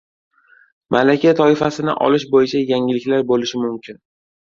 [0.95, 4.01] Malaka toifasini olish bo‘yicha yangiliklar bo‘lishi mumkin